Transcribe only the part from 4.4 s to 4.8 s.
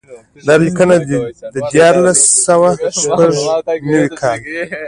ده.